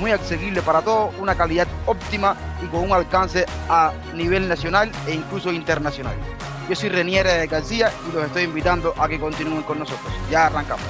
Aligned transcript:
muy 0.00 0.10
accesibles 0.12 0.64
para 0.64 0.80
todos, 0.80 1.14
una 1.20 1.34
calidad 1.34 1.68
óptima 1.86 2.34
y 2.64 2.66
con 2.68 2.80
un 2.80 2.92
alcance 2.92 3.44
a 3.68 3.92
nivel 4.14 4.48
nacional 4.48 4.90
e 5.06 5.14
incluso 5.14 5.52
internacional. 5.52 6.14
Yo 6.68 6.74
soy 6.74 6.88
Renier 6.88 7.46
García 7.46 7.92
y 8.08 8.14
los 8.14 8.24
estoy 8.24 8.44
invitando 8.44 8.94
a 8.96 9.06
que 9.08 9.20
continúen 9.20 9.62
con 9.62 9.78
nosotros. 9.78 10.12
Ya 10.30 10.46
arrancamos. 10.46 10.86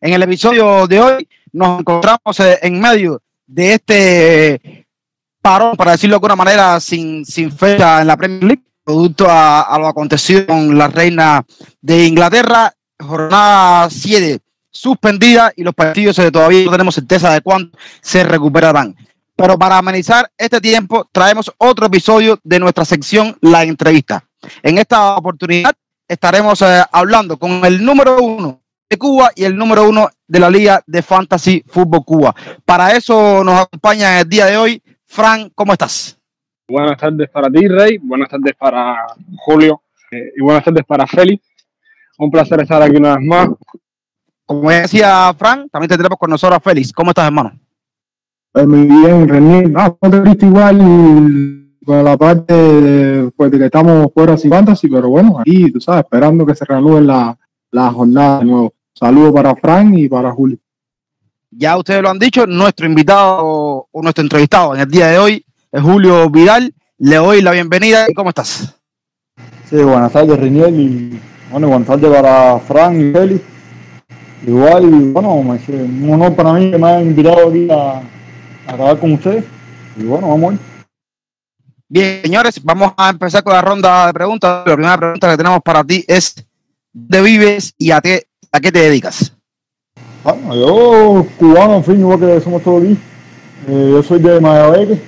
En 0.00 0.12
el 0.14 0.22
episodio 0.22 0.86
de 0.86 1.00
hoy 1.00 1.28
nos 1.52 1.80
encontramos 1.80 2.40
eh, 2.40 2.58
en 2.62 2.80
medio 2.80 3.20
de 3.46 3.74
este 3.74 4.86
parón, 5.42 5.76
para 5.76 5.92
decirlo 5.92 6.14
de 6.14 6.16
alguna 6.16 6.36
manera, 6.36 6.80
sin, 6.80 7.26
sin 7.26 7.52
fecha 7.52 8.00
en 8.00 8.06
la 8.06 8.16
Premier 8.16 8.44
League, 8.44 8.62
producto 8.82 9.28
a, 9.28 9.62
a 9.62 9.78
lo 9.78 9.86
acontecido 9.86 10.46
con 10.46 10.78
la 10.78 10.88
reina 10.88 11.44
de 11.80 12.06
Inglaterra, 12.06 12.72
jornada 12.98 13.90
7 13.90 14.40
suspendida 14.78 15.52
y 15.56 15.64
los 15.64 15.74
partidos 15.74 16.16
todavía 16.32 16.64
no 16.64 16.70
tenemos 16.70 16.94
certeza 16.94 17.32
de 17.32 17.40
cuándo 17.40 17.76
se 18.00 18.22
recuperarán. 18.22 18.94
Pero 19.34 19.58
para 19.58 19.78
amenizar 19.78 20.30
este 20.36 20.60
tiempo, 20.60 21.08
traemos 21.10 21.52
otro 21.58 21.86
episodio 21.86 22.38
de 22.44 22.58
nuestra 22.60 22.84
sección 22.84 23.36
La 23.40 23.64
Entrevista. 23.64 24.24
En 24.62 24.78
esta 24.78 25.16
oportunidad 25.16 25.72
estaremos 26.06 26.62
eh, 26.62 26.82
hablando 26.92 27.36
con 27.36 27.64
el 27.64 27.84
número 27.84 28.22
uno 28.22 28.60
de 28.88 28.96
Cuba 28.96 29.30
y 29.34 29.44
el 29.44 29.56
número 29.56 29.88
uno 29.88 30.08
de 30.26 30.38
la 30.38 30.48
Liga 30.48 30.80
de 30.86 31.02
Fantasy 31.02 31.64
Fútbol 31.66 32.04
Cuba. 32.04 32.34
Para 32.64 32.92
eso 32.92 33.42
nos 33.42 33.60
acompaña 33.62 34.20
el 34.20 34.28
día 34.28 34.46
de 34.46 34.56
hoy. 34.56 34.82
Fran, 35.06 35.50
¿cómo 35.54 35.72
estás? 35.72 36.16
Buenas 36.68 36.96
tardes 36.98 37.28
para 37.30 37.50
ti, 37.50 37.66
Rey. 37.66 37.98
Buenas 37.98 38.28
tardes 38.28 38.54
para 38.56 39.06
Julio. 39.38 39.82
eh, 40.12 40.32
y 40.36 40.40
buenas 40.40 40.64
tardes 40.64 40.84
para 40.86 41.06
Félix. 41.06 41.42
Un 42.18 42.30
placer 42.30 42.60
estar 42.60 42.82
aquí 42.82 42.96
una 42.96 43.16
vez 43.16 43.24
más. 43.24 43.48
Como 44.48 44.70
decía 44.70 45.34
Fran, 45.34 45.68
también 45.68 45.90
tendremos 45.90 46.18
con 46.18 46.30
nosotros 46.30 46.56
a 46.56 46.60
Félix. 46.60 46.90
¿Cómo 46.90 47.10
estás, 47.10 47.26
hermano? 47.26 47.52
Pues 48.50 48.66
muy 48.66 48.86
bien, 48.86 49.28
René. 49.28 49.64
No, 49.64 49.98
no 50.00 50.10
te 50.10 50.20
viste 50.20 50.46
igual 50.46 50.78
con 51.84 52.02
la 52.02 52.16
parte 52.16 52.54
de, 52.54 53.30
pues, 53.32 53.50
de 53.50 53.58
que 53.58 53.66
estamos 53.66 54.06
fuera 54.14 54.38
sin 54.38 54.50
fantasy, 54.50 54.88
pero 54.88 55.10
bueno, 55.10 55.38
aquí, 55.38 55.70
tú 55.70 55.82
sabes, 55.82 56.04
esperando 56.04 56.46
que 56.46 56.54
se 56.54 56.64
reanude 56.64 57.02
la, 57.02 57.38
la 57.70 57.90
jornada 57.90 58.38
de 58.38 58.46
nuevo. 58.46 58.72
Saludos 58.94 59.34
para 59.34 59.54
Frank 59.54 59.98
y 59.98 60.08
para 60.08 60.32
Julio. 60.32 60.56
Ya 61.50 61.76
ustedes 61.76 62.00
lo 62.00 62.08
han 62.08 62.18
dicho, 62.18 62.46
nuestro 62.46 62.86
invitado 62.86 63.86
o 63.92 64.02
nuestro 64.02 64.22
entrevistado 64.22 64.74
en 64.74 64.80
el 64.80 64.90
día 64.90 65.08
de 65.08 65.18
hoy 65.18 65.44
es 65.70 65.82
Julio 65.82 66.30
Vidal. 66.30 66.72
Le 66.96 67.16
doy 67.16 67.42
la 67.42 67.50
bienvenida. 67.50 68.06
¿Cómo 68.16 68.30
estás? 68.30 68.74
Sí, 69.68 69.76
buenas 69.76 70.10
tardes, 70.10 70.40
Riniel, 70.40 70.80
y 70.80 71.20
bueno, 71.50 71.68
buenas 71.68 71.86
tardes 71.86 72.10
para 72.10 72.58
Frank 72.60 72.94
y 72.94 73.12
Félix. 73.12 73.57
Igual, 74.46 74.84
y, 74.84 75.12
bueno, 75.12 75.42
me 75.42 75.58
dice, 75.58 75.72
un 75.72 76.10
honor 76.14 76.34
para 76.34 76.52
mí 76.52 76.70
que 76.70 76.78
me 76.78 76.88
hayan 76.88 77.08
invitado 77.08 77.48
aquí 77.48 77.68
a, 77.70 78.00
a 78.70 78.74
acabar 78.74 78.98
con 78.98 79.12
ustedes. 79.12 79.44
Y 79.96 80.04
bueno, 80.04 80.28
vamos 80.28 80.50
a 80.50 80.54
ir. 80.54 80.60
Bien, 81.88 82.20
señores, 82.22 82.62
vamos 82.62 82.92
a 82.96 83.10
empezar 83.10 83.42
con 83.42 83.54
la 83.54 83.62
ronda 83.62 84.06
de 84.06 84.12
preguntas. 84.12 84.62
La 84.66 84.74
primera 84.74 84.98
pregunta 84.98 85.30
que 85.30 85.36
tenemos 85.36 85.60
para 85.62 85.82
ti 85.82 86.04
es: 86.06 86.34
¿de 86.92 87.22
vives 87.22 87.74
y 87.78 87.90
a 87.90 88.00
qué, 88.00 88.26
a 88.52 88.60
qué 88.60 88.70
te 88.70 88.80
dedicas? 88.80 89.34
Bueno, 90.22 90.54
yo, 90.54 91.26
cubano, 91.38 91.76
en 91.76 91.84
fin, 91.84 92.00
igual 92.00 92.20
que 92.20 92.40
somos 92.40 92.62
todos 92.62 92.82
aquí. 92.82 92.98
Eh, 93.66 93.88
yo 93.90 94.02
soy 94.02 94.20
de 94.20 94.40
Mayabeque, 94.40 95.00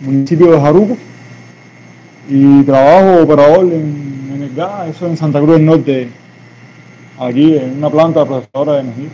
municipio 0.00 0.50
de 0.50 0.60
Jaruco, 0.60 0.96
y 2.28 2.62
trabajo 2.64 3.22
operador 3.22 3.64
en, 3.72 4.32
en 4.34 4.42
el 4.42 4.54
gas, 4.54 4.88
eso 4.88 5.06
en 5.06 5.16
Santa 5.16 5.40
Cruz 5.40 5.52
del 5.54 5.64
Norte, 5.64 6.10
aquí 7.18 7.56
en 7.56 7.78
una 7.78 7.90
planta 7.90 8.24
procesadora 8.24 8.74
de 8.74 8.80
energía. 8.80 9.08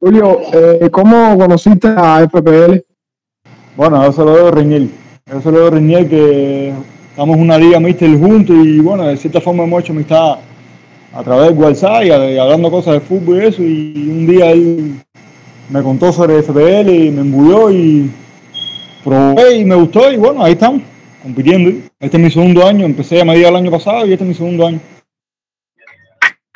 Julio, 0.00 0.40
eh, 0.52 0.88
¿cómo 0.90 1.36
conociste 1.36 1.88
a 1.88 2.26
FPL? 2.26 2.84
Bueno, 3.76 4.10
se 4.12 4.24
lo 4.24 4.34
debo. 4.34 4.90
Yo 5.26 5.40
se 5.40 5.50
lo 5.50 5.58
debo 5.58 5.68
a 5.68 5.70
Reiniel 5.70 6.08
que 6.08 6.72
estamos 7.10 7.36
en 7.36 7.42
una 7.42 7.58
liga 7.58 7.78
mister 7.80 8.18
juntos 8.18 8.56
y 8.56 8.80
bueno, 8.80 9.04
de 9.04 9.16
cierta 9.16 9.40
forma 9.40 9.64
hemos 9.64 9.82
hecho 9.82 9.92
amistad 9.92 10.38
a 11.12 11.22
través 11.22 11.48
de 11.48 11.62
WhatsApp 11.62 12.04
y, 12.04 12.10
hablando 12.10 12.70
cosas 12.70 12.94
de 12.94 13.00
fútbol 13.00 13.42
y 13.42 13.46
eso. 13.46 13.62
Y 13.62 14.08
un 14.10 14.26
día 14.26 14.50
él 14.50 14.94
me 15.68 15.82
contó 15.82 16.12
sobre 16.12 16.42
FPL 16.42 16.88
y 16.88 17.10
me 17.10 17.20
embulló 17.20 17.70
y 17.70 18.10
probé 19.04 19.56
y 19.58 19.64
me 19.64 19.74
gustó 19.74 20.10
y 20.10 20.16
bueno, 20.16 20.42
ahí 20.42 20.52
estamos, 20.52 20.82
compitiendo. 21.22 21.70
Este 21.98 22.16
es 22.16 22.22
mi 22.22 22.30
segundo 22.30 22.66
año, 22.66 22.86
empecé 22.86 23.20
a 23.20 23.24
medir 23.24 23.46
el 23.46 23.56
año 23.56 23.70
pasado 23.70 24.06
y 24.06 24.12
este 24.12 24.24
es 24.24 24.28
mi 24.28 24.34
segundo 24.34 24.66
año. 24.66 24.80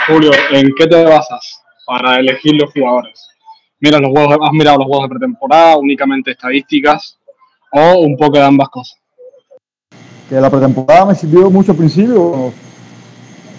Julio, 0.06 0.30
¿en 0.50 0.72
qué 0.76 0.86
te 0.86 1.04
basas 1.04 1.60
para 1.86 2.18
elegir 2.18 2.54
los 2.54 2.72
jugadores? 2.72 3.28
Mira 3.80 3.98
los 3.98 4.10
juegos, 4.10 4.36
¿Has 4.42 4.52
mirado 4.52 4.78
los 4.78 4.86
juegos 4.86 5.08
de 5.08 5.16
pretemporada, 5.16 5.76
únicamente 5.76 6.30
estadísticas 6.32 7.18
o 7.72 7.98
un 7.98 8.16
poco 8.16 8.38
de 8.38 8.44
ambas 8.44 8.68
cosas? 8.68 8.98
que 10.28 10.40
la 10.40 10.50
pretemporada 10.50 11.06
me 11.06 11.14
sirvió 11.14 11.50
mucho 11.50 11.72
al 11.72 11.78
principio, 11.78 12.52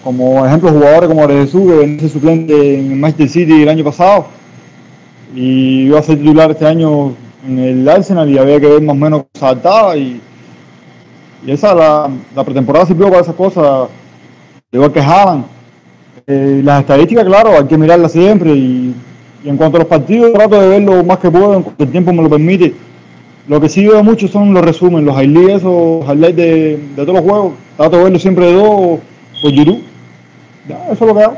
como 0.02 0.44
ejemplo 0.44 0.70
jugadores 0.70 1.08
como 1.08 1.28
Jesús, 1.28 1.62
que 1.70 1.78
venía 1.78 2.08
suplente 2.08 2.78
en 2.78 3.00
Manchester 3.00 3.28
City 3.28 3.62
el 3.62 3.68
año 3.68 3.84
pasado, 3.84 4.26
y 5.34 5.86
iba 5.86 5.98
a 5.98 6.02
ser 6.02 6.18
titular 6.18 6.50
este 6.50 6.66
año 6.66 7.14
en 7.46 7.58
el 7.58 7.88
Arsenal 7.88 8.28
y 8.28 8.38
había 8.38 8.60
que 8.60 8.66
ver 8.66 8.82
más 8.82 8.94
o 8.94 8.98
menos 8.98 9.20
cómo 9.20 9.30
se 9.34 9.44
adaptaba 9.44 9.96
y, 9.96 10.20
y 11.44 11.50
esa 11.52 11.74
la, 11.74 12.10
la 12.34 12.44
pretemporada 12.44 12.86
sirvió 12.86 13.08
para 13.08 13.20
esas 13.20 13.34
cosas, 13.34 13.88
igual 14.72 14.92
que 14.92 15.00
Haaland. 15.00 15.55
Eh, 16.28 16.60
las 16.64 16.80
estadísticas, 16.80 17.24
claro, 17.24 17.50
hay 17.50 17.66
que 17.66 17.78
mirarlas 17.78 18.10
siempre 18.10 18.52
y, 18.52 18.94
y 19.44 19.48
en 19.48 19.56
cuanto 19.56 19.76
a 19.76 19.80
los 19.80 19.88
partidos 19.88 20.32
trato 20.32 20.60
de 20.60 20.68
ver 20.68 20.82
lo 20.82 21.04
más 21.04 21.18
que 21.18 21.30
puedo, 21.30 21.54
en 21.54 21.62
cuanto 21.62 21.84
el 21.84 21.90
tiempo 21.90 22.12
me 22.12 22.22
lo 22.22 22.28
permite. 22.28 22.74
Lo 23.46 23.60
que 23.60 23.68
sí 23.68 23.86
veo 23.86 24.02
mucho 24.02 24.26
son 24.26 24.52
los 24.52 24.64
resúmenes, 24.64 25.04
los 25.04 25.22
highlights 25.22 25.62
o 25.64 26.04
highlights 26.04 26.36
de, 26.36 26.76
de 26.96 27.02
todos 27.02 27.14
los 27.14 27.20
juegos. 27.20 27.52
Trato 27.76 27.96
de 27.98 28.02
verlo 28.04 28.18
siempre 28.18 28.46
de 28.46 28.54
dos 28.54 28.98
por 29.40 29.52
YouTube. 29.52 29.84
Ya, 30.68 30.84
eso 30.86 30.92
es 30.92 31.00
lo 31.00 31.14
que 31.14 31.22
hago. 31.22 31.36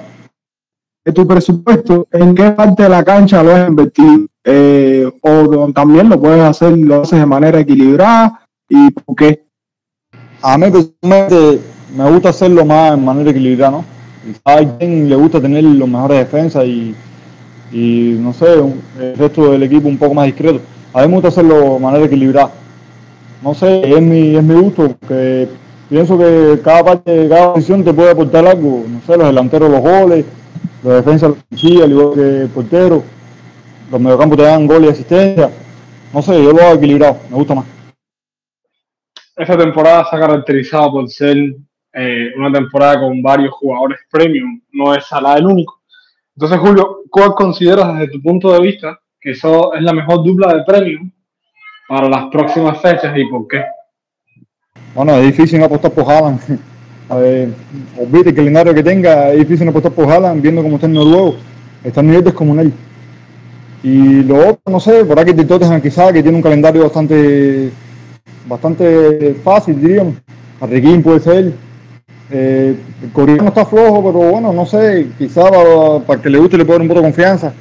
¿De 1.05 1.13
tu 1.13 1.27
presupuesto, 1.27 2.07
en 2.11 2.35
qué 2.35 2.51
parte 2.53 2.83
de 2.85 2.89
la 2.89 3.05
cancha 3.05 3.43
lo 3.43 3.55
has 3.55 3.69
invertido? 3.69 4.27
Eh, 4.43 5.11
o 5.21 5.71
también 5.73 6.09
lo 6.09 6.19
puedes 6.19 6.43
hacer, 6.43 6.77
lo 6.79 7.03
haces 7.03 7.19
de 7.19 7.27
manera 7.27 7.61
equilibrada 7.61 8.41
y 8.71 8.91
por 8.91 9.15
qué? 9.15 9.45
A 10.41 10.57
mí 10.57 10.67
personalmente 10.71 11.61
me 11.95 12.11
gusta 12.11 12.31
hacerlo 12.31 12.65
más 12.65 12.95
en 12.95 13.05
manera 13.05 13.31
equilibrada, 13.31 13.73
¿no? 13.73 13.98
A 14.45 14.55
alguien 14.55 15.09
le 15.09 15.17
gusta 15.17 15.41
tener 15.41 15.65
los 15.65 15.89
mejores 15.89 16.19
defensas 16.19 16.65
y, 16.65 16.95
y 17.73 18.17
no 18.19 18.33
sé, 18.33 18.47
el 18.55 19.17
resto 19.17 19.53
del 19.53 19.63
equipo 19.63 19.89
un 19.89 19.99
poco 19.99 20.15
más 20.15 20.27
discreto. 20.27 20.61
A 20.93 21.03
mí 21.03 21.09
me 21.09 21.15
gusta 21.15 21.29
hacerlo 21.29 21.75
de 21.75 21.81
manera 21.81 22.05
equilibrada. 22.05 22.51
No 23.43 23.55
sé, 23.55 23.89
es 23.89 24.03
mi, 24.03 24.35
es 24.37 24.43
mi 24.43 24.55
gusto, 24.55 24.97
que 25.07 25.49
pienso 25.89 26.19
que 26.19 26.61
cada 26.63 26.85
parte, 26.85 27.29
cada 27.29 27.55
posición 27.55 27.85
te 27.85 27.93
puede 27.93 28.11
aportar 28.11 28.47
algo. 28.47 28.85
No 28.89 29.01
sé, 29.07 29.17
los 29.17 29.27
delanteros 29.27 29.71
los 29.71 29.81
goles, 29.81 30.25
los 30.83 30.95
defensas 30.95 31.31
los 31.31 31.39
cuchillas, 31.45 31.85
al 31.85 31.93
igual 31.93 32.15
que 32.15 32.41
el 32.43 32.49
portero, 32.49 33.03
los 33.91 34.01
mediocampos 34.01 34.39
te 34.39 34.45
dan 34.45 34.67
goles 34.67 34.91
y 34.91 34.93
asistencia. 34.93 35.51
No 36.13 36.23
sé, 36.23 36.43
yo 36.43 36.53
lo 36.53 36.63
hago 36.63 36.75
equilibrado, 36.75 37.19
me 37.31 37.37
gusta 37.37 37.55
más. 37.55 37.67
Esta 39.37 39.57
temporada 39.57 40.05
se 40.11 40.17
ha 40.17 40.19
caracterizado 40.19 40.91
por 40.91 41.09
ser 41.09 41.37
eh, 41.99 42.33
una 42.37 42.53
temporada 42.53 43.01
con 43.01 43.21
varios 43.21 43.53
jugadores 43.55 43.99
premium, 44.11 44.61
no 44.73 44.95
es 44.95 45.05
Salah 45.07 45.37
el 45.37 45.47
único. 45.47 45.81
Entonces, 46.37 46.59
Julio, 46.59 47.01
¿cuál 47.11 47.35
consideras 47.35 47.95
desde 47.95 48.13
tu 48.13 48.23
punto 48.23 48.53
de 48.53 48.61
vista 48.61 49.01
que 49.21 49.33
eso 49.33 49.75
es 49.75 49.83
la 49.83 49.93
mejor 49.93 50.23
dupla 50.23 50.55
de 50.55 50.63
premium 50.63 51.11
para 51.89 52.09
las 52.09 52.27
próximas 52.27 52.81
fechas 52.81 53.13
y 53.17 53.25
por 53.25 53.49
qué? 53.49 53.65
Bueno, 54.95 55.17
es 55.17 55.27
difícil 55.27 55.63
apostar 55.63 55.91
por 55.91 56.09
Haaland. 56.09 56.41
A 57.11 57.17
ver, 57.17 57.49
olvide 57.99 58.31
el 58.31 58.37
calendario 58.37 58.75
que 58.75 58.83
tenga, 58.83 59.31
es 59.33 59.39
difícil 59.39 59.69
apostar 59.69 59.91
por 59.91 60.09
Haaland 60.09 60.41
viendo 60.41 60.63
cómo 60.63 60.77
está 60.77 60.87
el 60.87 60.93
noruego. 60.93 61.37
Está 61.83 62.01
en 62.01 62.07
nivel 62.09 62.25
descomunal. 62.25 62.73
Y 63.83 64.23
lo 64.23 64.37
otro, 64.37 64.61
no 64.67 64.79
sé, 64.79 65.05
por 65.05 65.19
aquí 65.19 65.31
el 65.31 65.47
Tottenham 65.47 65.81
quizá, 65.81 66.13
que 66.13 66.23
tiene 66.23 66.37
un 66.37 66.43
calendario 66.43 66.83
bastante 66.83 67.73
bastante 68.47 69.35
fácil, 69.43 69.81
diríamos. 69.81 70.15
Arriguín 70.61 71.03
puede 71.03 71.21
ser. 71.21 71.68
Eh, 72.31 72.77
el 73.03 73.13
coreano 73.13 73.49
está 73.49 73.65
flojo, 73.65 74.03
pero 74.05 74.31
bueno, 74.31 74.53
no 74.53 74.67
sé, 74.67 75.09
quizá 75.17 75.49
para, 75.49 75.99
para 76.01 76.21
que 76.21 76.29
le 76.29 76.39
guste 76.39 76.59
le 76.59 76.65
puede 76.65 76.79
dar 76.79 76.83
un 76.83 76.89
voto 76.89 77.01
de 77.01 77.07
confianza. 77.07 77.53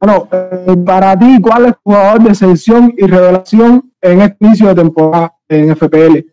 Bueno, 0.00 0.28
eh, 0.30 0.76
para 0.86 1.18
ti, 1.18 1.40
¿cuál 1.42 1.62
es 1.62 1.68
el 1.68 1.76
jugador 1.82 2.22
de 2.22 2.34
selección 2.34 2.94
y 2.96 3.06
revelación 3.06 3.92
en 4.00 4.20
este 4.20 4.36
inicio 4.46 4.68
de 4.68 4.74
temporada 4.76 5.34
en 5.48 5.74
FPL? 5.76 6.24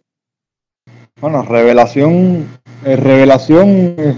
Bueno, 1.20 1.42
revelación, 1.42 2.46
eh, 2.84 2.96
revelación 2.96 3.68
eh, 3.68 4.16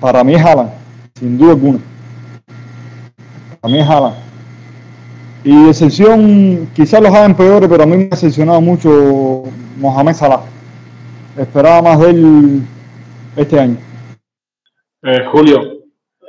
para 0.00 0.24
mí 0.24 0.34
es 0.34 0.44
Haaland, 0.44 0.70
sin 1.14 1.38
duda 1.38 1.52
alguna. 1.52 1.78
Para 3.60 3.72
mí 3.72 3.80
es 3.80 3.88
Haaland. 3.88 4.16
Y 5.44 5.68
excepción, 5.68 6.68
quizás 6.74 7.00
los 7.00 7.14
hagan 7.14 7.36
peores, 7.36 7.68
pero 7.68 7.84
a 7.84 7.86
mí 7.86 7.96
me 7.96 8.04
ha 8.04 8.08
decepcionado 8.08 8.60
mucho 8.60 9.44
Mohamed 9.78 10.14
Salah. 10.14 10.40
Esperaba 11.36 11.80
más 11.80 12.00
de 12.00 12.10
él 12.10 12.60
este 13.36 13.58
año. 13.58 13.78
Eh, 15.02 15.24
Julio, 15.30 15.78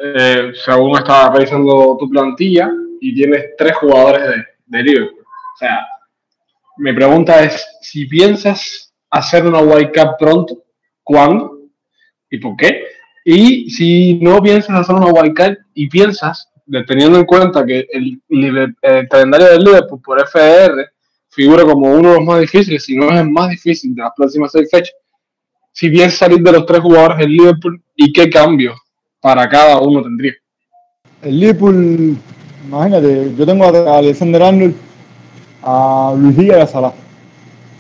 eh, 0.02 0.54
según 0.54 0.98
estaba 0.98 1.34
revisando 1.34 1.98
tu 2.00 2.10
plantilla 2.10 2.72
y 3.02 3.14
tienes 3.14 3.56
tres 3.58 3.76
jugadores 3.76 4.24
de, 4.24 4.46
de 4.66 4.84
Liverpool. 4.84 5.20
O 5.20 5.58
sea, 5.58 5.86
mi 6.78 6.94
pregunta 6.94 7.44
es, 7.44 7.68
si 7.82 8.06
piensas 8.06 8.94
hacer 9.10 9.46
una 9.46 9.60
Cup 9.60 10.16
pronto, 10.18 10.64
¿cuándo? 11.04 11.60
¿Y 12.30 12.38
por 12.38 12.56
qué? 12.56 12.86
Y 13.26 13.70
si 13.70 14.20
no 14.22 14.42
piensas 14.42 14.80
hacer 14.80 14.96
una 14.96 15.12
Cup 15.12 15.58
y 15.74 15.90
piensas, 15.90 16.50
teniendo 16.88 17.20
en 17.20 17.26
cuenta 17.26 17.66
que 17.66 17.86
el 17.92 19.08
calendario 19.10 19.48
del 19.50 19.64
Liverpool 19.64 20.02
por 20.02 20.22
FR 20.22 20.93
figura 21.34 21.64
como 21.64 21.92
uno 21.92 22.10
de 22.10 22.16
los 22.18 22.26
más 22.26 22.42
difíciles, 22.42 22.84
si 22.84 22.96
no 22.96 23.10
es 23.10 23.20
el 23.20 23.30
más 23.30 23.50
difícil 23.50 23.96
de 23.96 24.04
las 24.04 24.12
próximas 24.16 24.52
seis 24.52 24.70
fechas, 24.70 24.94
si 25.72 25.90
piensas 25.90 26.20
salir 26.20 26.40
de 26.42 26.52
los 26.52 26.66
tres 26.66 26.82
jugadores 26.82 27.18
del 27.18 27.32
Liverpool 27.32 27.82
y 27.96 28.14
qué 28.14 28.30
cambios 28.30 28.80
para 29.20 29.50
cada 29.50 29.80
uno 29.80 30.04
tendría. 30.04 30.34
El 31.24 31.40
Liverpool, 31.40 32.18
imagínate, 32.68 33.34
yo 33.36 33.46
tengo 33.46 33.66
a 33.66 33.98
Alexander 33.98 34.44
Arnold, 34.44 34.76
a 35.64 36.14
Luis 36.16 36.38
Díaz 36.38 36.58
y 36.58 36.62
a 36.62 36.68
Salah. 36.68 36.94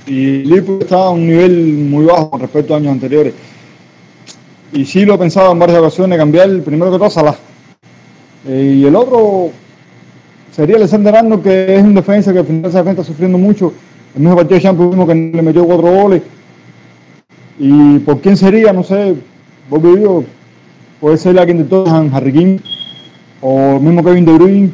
Y 0.07 0.43
Liverpool 0.43 0.79
está 0.81 0.95
a 0.95 1.09
un 1.11 1.27
nivel 1.27 1.73
muy 1.73 2.05
bajo 2.05 2.31
con 2.31 2.41
respecto 2.41 2.73
a 2.73 2.77
años 2.77 2.93
anteriores. 2.93 3.33
Y 4.71 4.85
sí 4.85 5.05
lo 5.05 5.13
he 5.13 5.17
pensado 5.19 5.51
en 5.51 5.59
varias 5.59 5.79
ocasiones 5.79 6.17
cambiar, 6.17 6.49
primero 6.63 6.91
que 6.91 6.97
todo, 6.97 7.09
Salah. 7.11 7.35
Eh, 8.47 8.77
y 8.77 8.85
el 8.85 8.95
otro 8.95 9.51
sería 10.53 10.75
Alexander 10.75 11.15
Arnold, 11.15 11.43
que 11.43 11.75
es 11.75 11.83
un 11.83 11.95
defensa 11.95 12.31
que 12.31 12.39
al 12.39 12.45
final 12.45 12.61
defensa 12.61 12.91
está 12.91 13.03
sufriendo 13.03 13.37
mucho. 13.37 13.73
El 14.15 14.21
mismo 14.21 14.35
partido 14.35 14.55
de 14.55 14.61
Champions 14.61 15.07
que 15.07 15.15
le 15.15 15.41
metió 15.41 15.65
cuatro 15.65 15.91
goles. 15.91 16.21
¿Y 17.57 17.99
por 17.99 18.19
quién 18.19 18.37
sería? 18.37 18.71
No 18.71 18.83
sé. 18.83 19.15
Vos 19.69 19.81
vivió, 19.81 20.23
puede 20.99 21.17
ser 21.17 21.39
alguien 21.39 21.57
de 21.57 21.63
Tottenham, 21.63 22.13
Harry 22.13 22.33
King, 22.33 22.59
o 23.41 23.75
el 23.75 23.81
mismo 23.81 24.03
Kevin 24.03 24.25
De 24.25 24.33
Bruyne. 24.33 24.71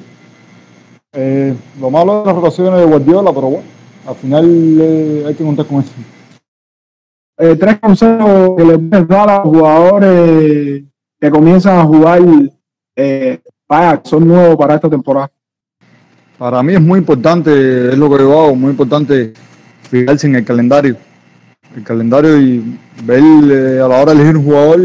Eh, 1.13 1.55
lo 1.79 1.89
malo 1.89 2.21
es 2.21 2.27
las 2.27 2.35
rotaciones 2.35 2.79
de 2.79 2.85
Guardiola, 2.85 3.31
pero 3.33 3.47
bueno, 3.47 3.67
al 4.05 4.15
final 4.15 4.77
eh, 4.81 5.23
hay 5.27 5.35
que 5.35 5.43
contar 5.43 5.65
con 5.65 5.79
eso. 5.79 5.91
Eh, 7.37 7.55
tres 7.55 7.79
consejos 7.79 8.57
que 8.57 8.65
le 8.65 8.77
puedes 8.77 9.07
dar 9.07 9.29
a 9.29 9.37
los 9.37 9.43
jugadores 9.43 10.83
que 11.19 11.29
comienzan 11.29 11.79
a 11.79 11.85
jugar, 11.85 12.21
vaya, 13.67 14.01
que 14.01 14.09
son 14.09 14.27
nuevos 14.27 14.57
para 14.57 14.75
esta 14.75 14.89
temporada. 14.89 15.31
Para 16.39 16.63
mí 16.63 16.73
es 16.73 16.81
muy 16.81 16.99
importante, 16.99 17.89
es 17.89 17.97
lo 17.97 18.09
que 18.09 18.23
yo 18.23 18.31
hago, 18.41 18.55
muy 18.55 18.71
importante 18.71 19.33
fijarse 19.91 20.25
en 20.27 20.35
el 20.37 20.45
calendario. 20.45 20.95
El 21.75 21.83
calendario 21.83 22.39
y 22.39 22.77
ver 23.03 23.21
eh, 23.51 23.81
a 23.83 23.87
la 23.89 23.97
hora 24.01 24.13
de 24.13 24.21
elegir 24.21 24.37
un 24.37 24.45
jugador, 24.45 24.79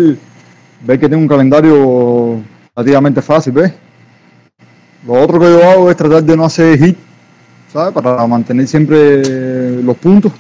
ver 0.85 0.99
que 0.99 1.09
tiene 1.09 1.17
un 1.17 1.29
calendario 1.29 2.41
relativamente 2.75 3.23
fácil, 3.23 3.53
¿ves? 3.53 3.73
Lo 5.07 5.13
otro 5.15 5.39
que 5.39 5.47
yo 5.47 5.71
hago 5.71 5.91
es 5.91 5.97
tratar 5.97 6.25
de 6.25 6.37
no 6.37 6.45
hacer 6.45 6.77
hit, 6.77 6.97
¿sabes? 7.73 7.95
Para 7.95 8.27
mantener 8.27 8.67
siempre 8.67 9.81
los 9.83 9.97
puntos. 9.97 10.33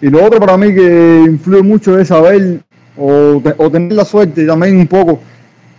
Y 0.00 0.08
lo 0.08 0.24
otro 0.24 0.40
para 0.40 0.56
mí 0.56 0.74
que 0.74 1.24
influye 1.26 1.62
mucho 1.62 1.98
es 1.98 2.08
saber 2.08 2.60
o, 2.96 3.40
te- 3.44 3.54
o 3.58 3.70
tener 3.70 3.92
la 3.92 4.06
suerte 4.06 4.46
también 4.46 4.78
un 4.78 4.86
poco 4.86 5.20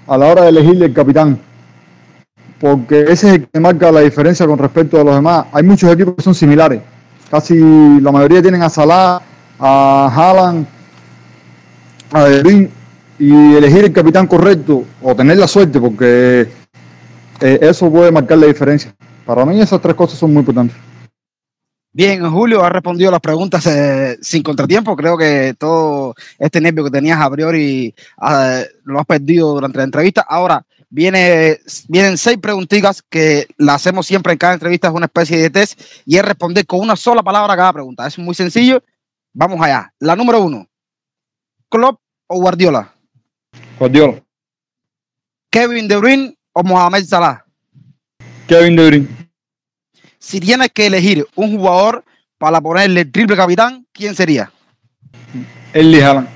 a 0.08 0.16
la 0.18 0.28
hora 0.28 0.44
de 0.44 0.50
elegir 0.50 0.84
el 0.84 0.94
capitán 0.94 1.40
porque 2.62 3.02
ese 3.02 3.28
es 3.28 3.34
el 3.34 3.48
que 3.48 3.60
marca 3.60 3.92
la 3.92 4.02
diferencia 4.02 4.46
con 4.46 4.60
respecto 4.60 5.02
a 5.02 5.04
los 5.04 5.16
demás. 5.16 5.48
Hay 5.52 5.64
muchos 5.64 5.92
equipos 5.92 6.14
que 6.14 6.22
son 6.22 6.36
similares. 6.36 6.80
Casi 7.30 7.56
la 8.00 8.12
mayoría 8.12 8.40
tienen 8.40 8.62
a 8.62 8.70
Salah, 8.70 9.20
a 9.60 10.12
Haaland, 10.14 10.68
a 12.12 12.24
De 12.26 12.40
Bruyne, 12.44 12.70
y 13.18 13.56
elegir 13.56 13.86
el 13.86 13.92
capitán 13.92 14.28
correcto 14.28 14.84
o 15.02 15.16
tener 15.16 15.38
la 15.38 15.48
suerte, 15.48 15.82
porque 15.82 16.48
eh, 17.40 17.60
eso 17.62 17.92
puede 17.92 18.12
marcar 18.12 18.38
la 18.38 18.46
diferencia. 18.46 18.94
Para 19.26 19.44
mí 19.44 19.60
esas 19.60 19.82
tres 19.82 19.96
cosas 19.96 20.20
son 20.20 20.32
muy 20.32 20.42
importantes. 20.42 20.78
Bien, 21.94 22.30
Julio 22.30 22.64
ha 22.64 22.70
respondido 22.70 23.10
las 23.10 23.20
preguntas 23.22 23.66
eh, 23.66 24.20
sin 24.22 24.44
contratiempo. 24.44 24.96
Creo 24.96 25.18
que 25.18 25.56
todo 25.58 26.14
este 26.38 26.62
nervio 26.62 26.86
que 26.86 26.92
tenías 26.92 27.20
a 27.20 27.30
priori 27.30 27.94
ah, 28.20 28.62
lo 28.84 29.00
has 29.00 29.06
perdido 29.08 29.52
durante 29.54 29.80
la 29.80 29.84
entrevista. 29.86 30.26
Ahora 30.30 30.64
viene, 30.92 31.60
vienen 31.88 32.18
seis 32.18 32.38
preguntitas 32.38 33.02
que 33.02 33.48
las 33.58 33.78
hacemos 33.78 34.06
siempre 34.06 34.34
en 34.34 34.38
cada 34.38 34.54
entrevista. 34.54 34.90
Es 34.90 34.94
una 34.94 35.08
especie 35.08 35.38
de 35.38 35.50
test 35.50 35.82
y 36.06 36.18
es 36.18 36.24
responder 36.24 36.68
con 36.68 36.82
una 36.82 36.96
sola 36.96 37.24
palabra 37.24 37.54
a 37.54 37.58
cada 37.58 37.74
pregunta. 37.74 38.06
Es 38.06 38.20
muy 38.20 38.36
sencillo. 38.36 38.84
Vamos 39.34 39.60
allá. 39.62 39.92
La 40.00 40.16
número 40.16 40.42
uno: 40.42 40.68
Klopp 41.70 42.00
o 42.28 42.40
Guardiola, 42.40 42.94
Guardiola, 43.80 44.22
Kevin 45.50 45.88
De 45.88 45.96
Bruyne 45.96 46.38
o 46.54 46.64
Mohamed 46.64 47.06
Salah. 47.06 47.46
Kevin 48.48 48.76
De 48.76 48.88
Bruyne, 48.88 49.08
Si 50.20 50.40
tienes 50.40 50.70
que 50.72 50.86
elegir 50.86 51.26
un 51.36 51.58
jugador 51.58 52.04
para 52.38 52.60
ponerle 52.60 53.02
el 53.02 53.12
triple 53.12 53.38
capitán, 53.38 53.88
¿quién 53.94 54.14
sería? 54.14 54.52
Haaland, 55.74 56.28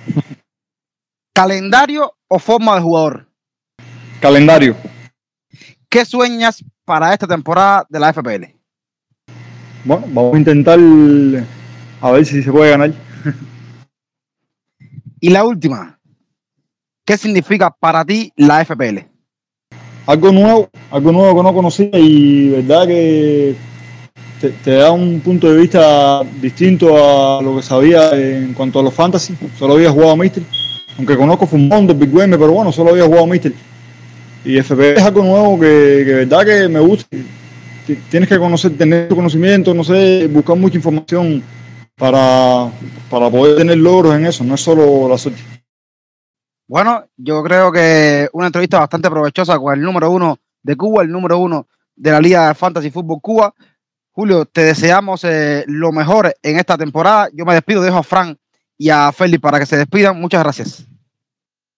¿Calendario 1.34 2.16
o 2.30 2.40
forma 2.40 2.76
de 2.76 2.82
jugador? 2.82 3.28
Calendario. 4.20 4.76
¿Qué 5.90 6.06
sueñas 6.06 6.64
para 6.84 7.14
esta 7.14 7.28
temporada 7.28 7.86
de 7.90 8.00
la 8.00 8.14
FPL? 8.14 8.46
Bueno, 9.84 10.06
vamos 10.08 10.36
a 10.36 10.38
intentar 10.38 10.80
a 12.02 12.12
ver 12.12 12.26
si 12.26 12.42
se 12.42 12.52
puede 12.52 12.72
ganar. 12.72 12.92
Y 15.20 15.30
la 15.30 15.44
última, 15.44 16.00
¿qué 17.06 17.18
significa 17.18 17.72
para 17.72 18.04
ti 18.06 18.32
la 18.36 18.64
FPL? 18.64 19.16
algo 20.08 20.32
nuevo, 20.32 20.70
algo 20.92 21.12
nuevo 21.12 21.36
que 21.36 21.44
no 21.44 21.54
conocía 21.54 21.90
y 21.94 22.50
verdad 22.50 22.88
que 22.88 23.56
te, 24.40 24.50
te 24.50 24.72
da 24.72 24.92
un 24.92 25.20
punto 25.22 25.52
de 25.52 25.62
vista 25.62 26.22
distinto 26.42 26.96
a 26.96 27.42
lo 27.42 27.56
que 27.56 27.64
sabía 27.64 28.12
en 28.12 28.54
cuanto 28.54 28.80
a 28.80 28.84
los 28.84 28.94
fantasy. 28.94 29.36
Solo 29.58 29.76
había 29.76 29.92
jugado 29.92 30.12
a 30.12 30.16
Mister, 30.16 30.44
aunque 30.98 31.18
conozco 31.18 31.48
Fumón 31.48 31.88
de 31.88 31.94
Big 31.94 32.14
Wayne, 32.14 32.38
pero 32.38 32.52
bueno, 32.52 32.72
solo 32.72 32.92
había 32.92 33.06
jugado 33.06 33.24
a 33.24 33.28
Mister. 33.28 33.54
Y 34.46 34.58
FP 34.58 34.94
es 34.96 35.04
algo 35.04 35.24
nuevo 35.24 35.60
que, 35.60 36.04
que 36.06 36.14
verdad 36.26 36.46
que 36.46 36.68
me 36.70 36.80
gusta. 36.80 37.08
Ti- 37.88 37.96
Tienes 38.10 38.30
que 38.30 38.38
conocer, 38.38 38.78
tener 38.78 39.08
tu 39.08 39.16
conocimiento, 39.16 39.74
no 39.74 39.84
sé, 39.84 40.28
buscar 40.28 40.56
mucha 40.56 40.78
información 40.78 41.44
para, 41.96 42.72
para 43.10 43.30
poder 43.30 43.58
tener 43.58 43.78
logros 43.78 44.16
en 44.16 44.26
eso, 44.26 44.44
no 44.44 44.56
es 44.56 44.62
solo 44.62 45.08
la 45.10 45.18
suerte. 45.18 45.42
Bueno, 46.68 47.06
yo 47.16 47.44
creo 47.44 47.72
que 47.72 48.28
una 48.34 48.48
entrevista 48.48 48.80
bastante 48.80 49.10
provechosa 49.10 49.58
con 49.60 49.74
el 49.74 49.82
número 49.82 50.10
uno 50.12 50.38
de 50.64 50.76
Cuba, 50.76 51.04
el 51.04 51.12
número 51.12 51.38
uno 51.38 51.68
de 51.96 52.12
la 52.12 52.20
Liga 52.20 52.48
de 52.48 52.56
Fantasy 52.56 52.90
Fútbol 52.90 53.22
Cuba. 53.22 53.54
Julio, 54.12 54.46
te 54.46 54.62
deseamos 54.64 55.24
eh, 55.26 55.64
lo 55.68 55.92
mejor 55.92 56.34
en 56.42 56.58
esta 56.58 56.78
temporada. 56.78 57.30
Yo 57.34 57.46
me 57.46 57.54
despido, 57.54 57.82
dejo 57.84 57.98
a 57.98 58.04
Fran 58.04 58.36
y 58.78 58.90
a 58.90 59.12
Félix 59.12 59.42
para 59.42 59.60
que 59.60 59.66
se 59.66 59.78
despidan. 59.78 60.20
Muchas 60.20 60.42
gracias. 60.44 60.88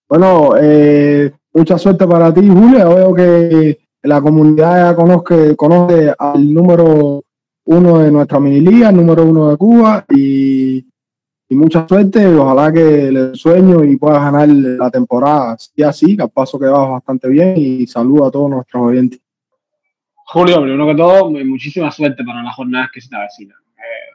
Bueno, 0.08 0.54
eh, 0.62 1.32
mucha 1.58 1.78
suerte 1.78 2.08
para 2.08 2.34
ti, 2.34 2.48
Julio. 2.48 2.96
Veo 2.96 3.14
que 3.14 3.78
la 4.04 4.22
comunidad 4.22 4.90
ya 4.92 4.96
conozca, 4.96 5.36
conoce 5.56 6.14
al 6.18 6.54
número 6.54 7.24
uno 7.66 8.00
de 8.00 8.12
nuestra 8.12 8.40
mini 8.40 8.62
liga, 8.62 8.90
el 8.90 8.96
número 8.96 9.26
uno 9.26 9.50
de 9.50 9.58
Cuba, 9.58 10.06
y, 10.10 10.78
y 11.50 11.56
mucha 11.56 11.88
suerte. 11.88 12.26
Ojalá 12.28 12.72
que 12.72 13.12
le 13.12 13.36
sueño 13.36 13.84
y 13.84 13.98
puedas 13.98 14.22
ganar 14.22 14.48
la 14.50 14.90
temporada 14.90 15.54
así, 15.54 15.84
así, 15.84 16.18
al 16.20 16.30
paso 16.30 16.58
que 16.60 16.68
vas 16.68 16.90
bastante 16.90 17.28
bien. 17.28 17.56
Y 17.58 17.88
saludo 17.88 18.28
a 18.28 18.32
todos 18.32 18.50
nuestros 18.50 18.84
oyentes. 18.84 19.20
Julio, 20.30 20.62
primero 20.62 20.88
que 20.88 20.96
todo, 20.96 21.32
mu- 21.32 21.44
muchísima 21.46 21.90
suerte 21.92 22.24
para 22.24 22.44
las 22.44 22.56
jornadas 22.56 22.90
que 22.94 23.02
se 23.02 23.10
te 23.10 23.16
avecinan. 23.16 23.58
Eh, 23.78 24.14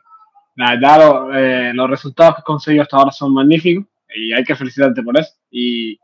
la 0.56 0.70
verdad, 0.72 0.98
lo- 0.98 1.34
eh, 1.34 1.72
los 1.74 1.88
resultados 1.90 2.34
que 2.34 2.38
has 2.40 2.44
conseguido 2.44 2.82
hasta 2.82 2.96
ahora 2.98 3.10
son 3.10 3.32
magníficos 3.34 3.86
y 4.14 4.32
hay 4.32 4.44
que 4.44 4.54
felicitarte 4.54 5.02
por 5.02 5.18
eso. 5.18 5.32
Y 5.50 5.98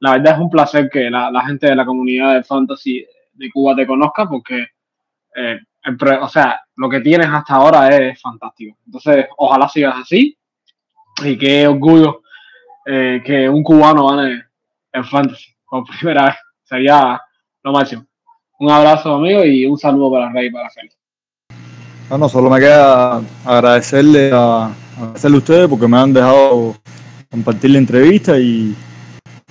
la 0.00 0.12
verdad 0.12 0.34
es 0.34 0.40
un 0.40 0.50
placer 0.50 0.90
que 0.90 1.10
la, 1.10 1.30
la 1.30 1.44
gente 1.46 1.66
de 1.68 1.76
la 1.76 1.86
comunidad 1.86 2.34
de 2.34 2.44
fantasy 2.44 3.06
de 3.34 3.50
Cuba 3.50 3.74
te 3.74 3.86
conozca 3.86 4.28
porque, 4.28 4.66
eh, 5.36 5.58
el 5.82 5.96
o 6.20 6.28
sea, 6.28 6.60
lo 6.76 6.88
que 6.88 7.00
tienes 7.00 7.28
hasta 7.28 7.54
ahora 7.54 7.88
es 7.88 8.20
fantástico. 8.20 8.76
Entonces, 8.86 9.26
ojalá 9.36 9.68
sigas 9.68 9.96
así 10.00 10.36
y 11.22 11.38
qué 11.38 11.66
orgullo 11.66 12.22
eh, 12.86 13.22
que 13.24 13.48
un 13.48 13.62
cubano 13.62 14.08
gane 14.08 14.44
en 14.92 15.04
fantasy 15.04 15.54
por 15.68 15.84
primera 15.84 16.26
vez. 16.26 16.34
Sería 16.64 17.20
lo 17.62 17.72
máximo. 17.72 18.06
Un 18.58 18.70
abrazo, 18.70 19.16
amigo, 19.16 19.44
y 19.44 19.66
un 19.66 19.76
saludo 19.76 20.12
para 20.12 20.32
Rey 20.32 20.46
y 20.46 20.50
para 20.50 20.70
Félix. 20.70 20.96
Bueno, 22.08 22.28
solo 22.28 22.48
me 22.50 22.60
queda 22.60 23.20
agradecerle 23.44 24.30
a, 24.32 24.70
agradecerle 24.96 25.36
a 25.36 25.38
ustedes 25.38 25.68
porque 25.68 25.88
me 25.88 25.98
han 25.98 26.12
dejado 26.12 26.74
compartir 27.30 27.70
la 27.70 27.78
entrevista 27.78 28.38
y 28.38 28.74